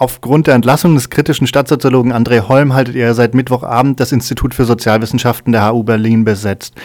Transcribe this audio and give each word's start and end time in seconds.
Aufgrund 0.00 0.46
der 0.46 0.54
Entlassung 0.54 0.94
des 0.94 1.10
kritischen 1.10 1.48
Stadtsoziologen 1.48 2.12
André 2.12 2.46
Holm 2.46 2.72
haltet 2.72 2.94
ihr 2.94 3.12
seit 3.14 3.34
Mittwochabend 3.34 3.98
das 3.98 4.12
Institut 4.12 4.54
für 4.54 4.64
Sozialwissenschaften 4.64 5.52
der 5.52 5.72
HU 5.72 5.82
Berlin 5.82 6.24
besetzt. 6.24 6.80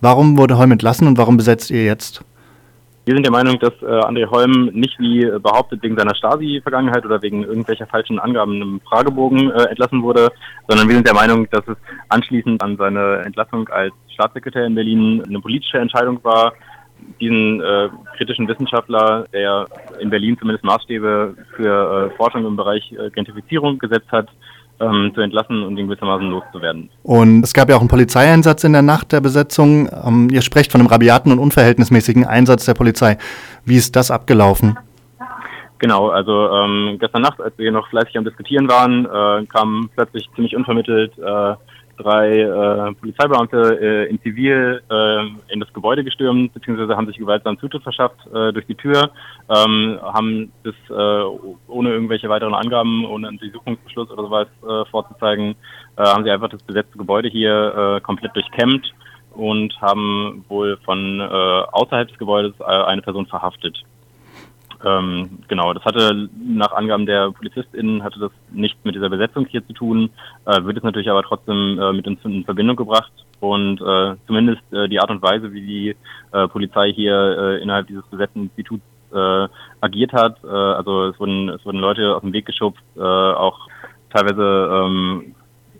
Warum 0.00 0.36
wurde 0.36 0.58
Holm 0.58 0.72
entlassen 0.72 1.06
und 1.06 1.16
warum 1.16 1.36
besetzt 1.36 1.70
ihr 1.70 1.84
jetzt? 1.84 2.24
Wir 3.04 3.14
sind 3.14 3.22
der 3.22 3.30
Meinung, 3.30 3.56
dass 3.60 3.72
äh, 3.82 3.86
André 3.86 4.28
Holm 4.28 4.70
nicht 4.72 4.98
wie 4.98 5.24
behauptet 5.38 5.80
wegen 5.84 5.96
seiner 5.96 6.16
Stasi-Vergangenheit 6.16 7.06
oder 7.06 7.22
wegen 7.22 7.44
irgendwelcher 7.44 7.86
falschen 7.86 8.18
Angaben 8.18 8.60
im 8.60 8.80
Fragebogen 8.80 9.48
äh, 9.52 9.66
entlassen 9.66 10.02
wurde, 10.02 10.32
sondern 10.66 10.88
wir 10.88 10.96
sind 10.96 11.06
der 11.06 11.14
Meinung, 11.14 11.48
dass 11.52 11.62
es 11.68 11.76
anschließend 12.08 12.60
an 12.64 12.76
seine 12.76 13.18
Entlassung 13.18 13.68
als 13.68 13.94
Staatssekretär 14.12 14.66
in 14.66 14.74
Berlin 14.74 15.22
eine 15.24 15.38
politische 15.38 15.78
Entscheidung 15.78 16.18
war, 16.24 16.52
diesen 17.20 17.60
äh, 17.60 17.88
kritischen 18.16 18.48
Wissenschaftler, 18.48 19.26
der 19.32 19.66
in 20.00 20.10
Berlin 20.10 20.36
zumindest 20.38 20.64
Maßstäbe 20.64 21.34
für 21.56 22.10
äh, 22.12 22.16
Forschung 22.16 22.46
im 22.46 22.56
Bereich 22.56 22.92
äh, 22.92 23.10
Gentrifizierung 23.10 23.78
gesetzt 23.78 24.10
hat, 24.12 24.28
ähm, 24.80 25.12
zu 25.14 25.22
entlassen 25.22 25.62
und 25.62 25.76
ihn 25.78 25.86
gewissermaßen 25.86 26.28
loszuwerden. 26.28 26.90
Und 27.02 27.42
es 27.42 27.54
gab 27.54 27.68
ja 27.70 27.76
auch 27.76 27.80
einen 27.80 27.88
Polizeieinsatz 27.88 28.64
in 28.64 28.72
der 28.72 28.82
Nacht 28.82 29.12
der 29.12 29.20
Besetzung. 29.20 29.88
Ähm, 30.04 30.28
ihr 30.30 30.42
sprecht 30.42 30.72
von 30.72 30.80
einem 30.80 30.88
rabiaten 30.88 31.32
und 31.32 31.38
unverhältnismäßigen 31.38 32.26
Einsatz 32.26 32.66
der 32.66 32.74
Polizei. 32.74 33.16
Wie 33.64 33.76
ist 33.76 33.96
das 33.96 34.10
abgelaufen? 34.10 34.76
Genau, 35.78 36.08
also 36.08 36.50
ähm, 36.50 36.96
gestern 36.98 37.22
Nacht, 37.22 37.40
als 37.40 37.56
wir 37.58 37.70
noch 37.70 37.88
fleißig 37.88 38.16
am 38.16 38.24
Diskutieren 38.24 38.68
waren, 38.68 39.04
äh, 39.04 39.46
kam 39.46 39.90
plötzlich 39.94 40.28
ziemlich 40.34 40.56
unvermittelt 40.56 41.12
äh, 41.18 41.54
drei 41.96 42.40
äh, 42.40 42.94
Polizeibeamte 42.94 43.78
äh, 43.80 44.10
in 44.10 44.20
Zivil 44.22 44.82
äh, 44.90 45.52
in 45.52 45.60
das 45.60 45.72
Gebäude 45.72 46.04
gestürmt, 46.04 46.52
beziehungsweise 46.54 46.96
haben 46.96 47.06
sich 47.06 47.18
gewaltsam 47.18 47.58
Zutritt 47.58 47.82
verschafft 47.82 48.18
äh, 48.26 48.52
durch 48.52 48.66
die 48.66 48.74
Tür, 48.74 49.10
ähm, 49.48 49.98
haben 50.02 50.52
das 50.62 50.74
äh, 50.88 50.92
ohne 51.68 51.90
irgendwelche 51.90 52.28
weiteren 52.28 52.54
Angaben, 52.54 53.04
ohne 53.04 53.28
einen 53.28 53.38
Durchsuchungsbeschluss 53.38 54.10
oder 54.10 54.22
sowas 54.22 54.48
äh, 54.62 54.90
vorzuzeigen, 54.90 55.54
äh, 55.96 56.02
haben 56.02 56.24
sie 56.24 56.30
einfach 56.30 56.50
das 56.50 56.62
besetzte 56.62 56.98
Gebäude 56.98 57.28
hier 57.28 57.96
äh, 57.96 58.00
komplett 58.00 58.34
durchkämmt 58.34 58.92
und 59.34 59.78
haben 59.80 60.44
wohl 60.48 60.78
von 60.84 61.20
äh, 61.20 61.24
außerhalb 61.24 62.08
des 62.08 62.18
Gebäudes 62.18 62.54
äh, 62.60 62.64
eine 62.64 63.02
Person 63.02 63.26
verhaftet. 63.26 63.76
Ähm, 64.84 65.38
genau, 65.48 65.72
das 65.72 65.84
hatte 65.84 66.28
nach 66.38 66.72
Angaben 66.72 67.06
der 67.06 67.30
PolizistInnen 67.30 68.02
hatte 68.02 68.20
das 68.20 68.30
nichts 68.50 68.78
mit 68.84 68.94
dieser 68.94 69.08
Besetzung 69.08 69.46
hier 69.46 69.66
zu 69.66 69.72
tun, 69.72 70.10
äh, 70.44 70.62
wird 70.64 70.76
es 70.76 70.82
natürlich 70.82 71.10
aber 71.10 71.22
trotzdem 71.22 71.78
äh, 71.80 71.92
mit 71.92 72.06
uns 72.06 72.18
in 72.24 72.44
Verbindung 72.44 72.76
gebracht 72.76 73.12
und 73.40 73.80
äh, 73.80 74.14
zumindest 74.26 74.62
äh, 74.72 74.88
die 74.88 75.00
Art 75.00 75.10
und 75.10 75.22
Weise, 75.22 75.52
wie 75.52 75.60
die 75.60 75.96
äh, 76.32 76.48
Polizei 76.48 76.92
hier 76.92 77.14
äh, 77.14 77.62
innerhalb 77.62 77.86
dieses 77.86 78.04
besetzten 78.06 78.50
Instituts 78.54 78.82
agiert 79.80 80.12
hat, 80.12 80.44
also 80.44 81.06
es 81.06 81.18
wurden, 81.20 81.48
es 81.48 81.64
wurden 81.64 81.78
Leute 81.78 82.16
aus 82.16 82.22
dem 82.22 82.32
Weg 82.32 82.44
geschubst, 82.44 82.82
auch 82.98 83.56
teilweise 84.10 84.42
ähm, 84.42 85.34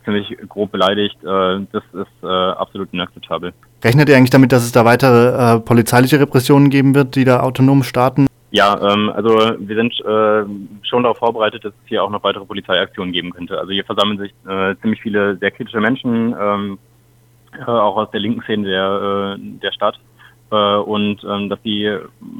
ziemlich 0.04 0.38
grob 0.48 0.70
beleidigt, 0.70 1.18
das 1.22 1.82
ist 1.92 2.24
absolut 2.24 2.88
inakzeptabel. 2.92 3.52
Rechnet 3.84 4.08
ihr 4.08 4.16
eigentlich 4.16 4.30
damit, 4.30 4.52
dass 4.52 4.62
es 4.62 4.70
da 4.70 4.84
weitere 4.84 5.58
polizeiliche 5.58 6.20
Repressionen 6.20 6.70
geben 6.70 6.94
wird, 6.94 7.16
die 7.16 7.24
da 7.24 7.40
autonom 7.40 7.82
starten? 7.82 8.26
Ja, 8.56 8.74
ähm, 8.80 9.12
also 9.14 9.36
wir 9.58 9.76
sind 9.76 9.92
äh, 10.00 10.44
schon 10.82 11.02
darauf 11.02 11.18
vorbereitet, 11.18 11.62
dass 11.62 11.74
es 11.74 11.88
hier 11.88 12.02
auch 12.02 12.08
noch 12.08 12.24
weitere 12.24 12.46
Polizeiaktionen 12.46 13.12
geben 13.12 13.30
könnte. 13.30 13.58
Also 13.58 13.70
hier 13.70 13.84
versammeln 13.84 14.18
sich 14.18 14.32
äh, 14.48 14.74
ziemlich 14.80 15.02
viele 15.02 15.36
sehr 15.36 15.50
kritische 15.50 15.78
Menschen, 15.78 16.34
ähm, 16.40 16.78
äh, 17.52 17.64
auch 17.70 17.98
aus 17.98 18.10
der 18.12 18.20
linken 18.20 18.40
Szene 18.40 18.66
der, 18.66 19.36
äh, 19.36 19.58
der 19.62 19.72
Stadt. 19.72 20.00
Äh, 20.50 20.76
und 20.76 21.22
ähm, 21.24 21.50
dass 21.50 21.60
die 21.64 21.98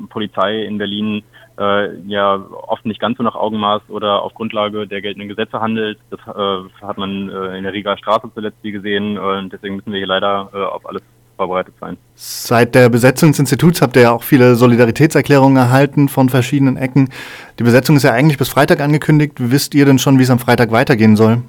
Polizei 0.09 0.63
in 0.63 0.79
Berlin 0.79 1.23
äh, 1.59 1.95
ja 2.07 2.43
oft 2.67 2.87
nicht 2.87 2.99
ganz 3.01 3.19
so 3.19 3.23
nach 3.23 3.35
Augenmaß 3.35 3.83
oder 3.91 4.23
auf 4.23 4.33
Grundlage 4.33 4.87
der 4.87 5.03
geltenden 5.03 5.29
Gesetze 5.29 5.61
handelt. 5.61 5.99
Das 6.09 6.21
äh, 6.21 6.71
hat 6.81 6.97
man 6.97 7.29
äh, 7.29 7.59
in 7.59 7.65
der 7.65 7.75
Riga 7.75 7.95
Straße 7.99 8.31
zuletzt 8.33 8.57
wie 8.63 8.73
gesehen. 8.73 9.19
Und 9.19 9.53
deswegen 9.53 9.77
müssen 9.77 9.93
wir 9.93 9.99
hier 9.99 10.07
leider 10.07 10.49
äh, 10.55 10.65
auf 10.65 10.87
alles 10.89 11.03
vorbereitet 11.37 11.75
sein. 11.81 11.97
Seit 12.15 12.75
der 12.75 12.89
Besetzung 12.89 13.31
des 13.31 13.39
Instituts 13.39 13.83
habt 13.83 13.97
ihr 13.97 14.03
ja 14.03 14.13
auch 14.13 14.23
viele 14.23 14.57
Solidaritätserklärungen 14.57 15.57
erhalten 15.57 16.09
von 16.09 16.29
verschiedenen 16.29 16.77
Ecken. 16.77 17.11
Die 17.59 17.63
Besetzung 17.63 17.97
ist 17.97 18.03
ja 18.03 18.13
eigentlich 18.13 18.39
bis 18.39 18.49
Freitag 18.49 18.81
angekündigt. 18.81 19.35
Wisst 19.39 19.75
ihr 19.75 19.85
denn 19.85 19.99
schon, 19.99 20.19
wie 20.19 20.23
es 20.23 20.31
am 20.31 20.39
Freitag 20.39 20.71
weitergehen 20.73 21.17
soll? 21.17 21.43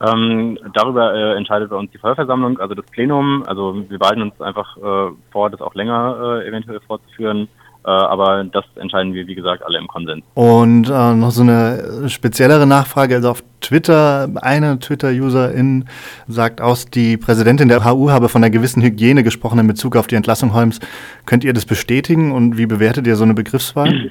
Ähm, 0.00 0.58
darüber 0.74 1.14
äh, 1.14 1.36
entscheidet 1.36 1.70
bei 1.70 1.76
uns 1.76 1.90
die 1.90 1.98
Vollversammlung, 1.98 2.58
also 2.58 2.74
das 2.74 2.84
Plenum. 2.86 3.44
Also 3.46 3.84
wir 3.88 3.98
behalten 3.98 4.22
uns 4.22 4.40
einfach 4.40 4.76
äh, 4.76 5.12
vor, 5.30 5.50
das 5.50 5.60
auch 5.60 5.74
länger 5.74 6.40
äh, 6.42 6.48
eventuell 6.48 6.80
fortzuführen. 6.80 7.48
Äh, 7.86 7.90
aber 7.90 8.44
das 8.44 8.64
entscheiden 8.76 9.12
wir, 9.12 9.26
wie 9.26 9.34
gesagt, 9.34 9.62
alle 9.64 9.78
im 9.78 9.88
Konsens. 9.88 10.24
Und 10.34 10.88
äh, 10.88 11.14
noch 11.14 11.30
so 11.30 11.42
eine 11.42 12.08
speziellere 12.08 12.66
Nachfrage. 12.66 13.16
Also 13.16 13.30
auf 13.30 13.44
Twitter, 13.60 14.28
eine 14.40 14.78
Twitter-Userin 14.78 15.86
sagt 16.26 16.60
aus, 16.60 16.86
die 16.86 17.16
Präsidentin 17.16 17.68
der 17.68 17.84
HU 17.84 18.10
habe 18.10 18.28
von 18.28 18.42
einer 18.42 18.50
gewissen 18.50 18.82
Hygiene 18.82 19.22
gesprochen 19.22 19.58
in 19.58 19.66
Bezug 19.66 19.96
auf 19.96 20.06
die 20.06 20.14
Entlassung 20.14 20.54
Holmes. 20.54 20.80
Könnt 21.26 21.44
ihr 21.44 21.52
das 21.52 21.66
bestätigen 21.66 22.32
und 22.32 22.56
wie 22.56 22.66
bewertet 22.66 23.06
ihr 23.06 23.16
so 23.16 23.24
eine 23.24 23.34
Begriffswahl? 23.34 24.10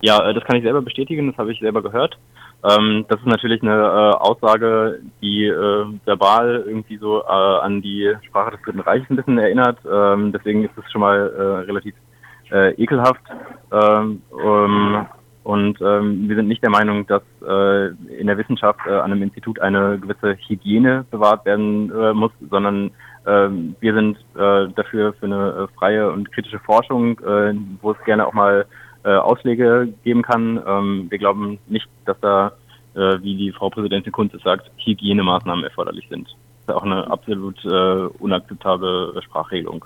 Ja, 0.00 0.28
äh, 0.28 0.34
das 0.34 0.44
kann 0.44 0.56
ich 0.56 0.62
selber 0.62 0.82
bestätigen, 0.82 1.28
das 1.28 1.38
habe 1.38 1.52
ich 1.52 1.60
selber 1.60 1.82
gehört. 1.82 2.18
Ähm, 2.64 3.04
das 3.08 3.20
ist 3.20 3.26
natürlich 3.26 3.62
eine 3.62 3.74
äh, 3.74 4.16
Aussage, 4.16 4.98
die 5.22 5.46
äh, 5.46 5.86
verbal 6.04 6.64
irgendwie 6.66 6.96
so 6.96 7.22
äh, 7.22 7.26
an 7.26 7.82
die 7.82 8.12
Sprache 8.26 8.52
des 8.52 8.62
Dritten 8.62 8.80
Reiches 8.80 9.08
ein 9.08 9.16
bisschen 9.16 9.38
erinnert. 9.38 9.78
Ähm, 9.90 10.32
deswegen 10.32 10.64
ist 10.64 10.76
es 10.76 10.90
schon 10.90 11.02
mal 11.02 11.18
äh, 11.18 11.42
relativ 11.66 11.94
äh, 12.50 12.72
ekelhaft. 12.74 13.22
Ähm, 13.72 14.22
um, 14.30 15.06
und 15.46 15.80
ähm, 15.80 16.28
wir 16.28 16.34
sind 16.34 16.48
nicht 16.48 16.62
der 16.64 16.70
Meinung, 16.70 17.06
dass 17.06 17.22
äh, 17.46 17.88
in 18.18 18.26
der 18.26 18.36
Wissenschaft 18.36 18.80
äh, 18.84 18.90
an 18.90 19.12
einem 19.12 19.22
Institut 19.22 19.60
eine 19.60 19.96
gewisse 19.96 20.36
Hygiene 20.48 21.04
bewahrt 21.12 21.44
werden 21.46 21.92
äh, 21.92 22.12
muss, 22.12 22.32
sondern 22.50 22.90
äh, 23.26 23.48
wir 23.78 23.94
sind 23.94 24.18
äh, 24.34 24.68
dafür 24.74 25.12
für 25.12 25.26
eine 25.26 25.50
äh, 25.50 25.78
freie 25.78 26.10
und 26.10 26.32
kritische 26.32 26.58
Forschung, 26.58 27.20
äh, 27.20 27.54
wo 27.80 27.92
es 27.92 28.04
gerne 28.04 28.26
auch 28.26 28.32
mal 28.32 28.66
äh, 29.04 29.10
Ausschläge 29.10 29.92
geben 30.02 30.22
kann. 30.22 30.60
Ähm, 30.66 31.06
wir 31.10 31.18
glauben 31.18 31.60
nicht, 31.68 31.86
dass 32.06 32.18
da, 32.20 32.52
äh, 32.94 33.22
wie 33.22 33.36
die 33.36 33.52
Frau 33.52 33.70
Präsidentin 33.70 34.12
Kunz 34.12 34.34
es 34.34 34.42
sagt, 34.42 34.68
Hygienemaßnahmen 34.84 35.62
erforderlich 35.62 36.08
sind. 36.08 36.26
Das 36.66 36.74
ist 36.74 36.80
auch 36.80 36.84
eine 36.84 37.08
absolut 37.08 37.64
äh, 37.64 38.08
unakzeptable 38.18 39.22
Sprachregelung. 39.22 39.84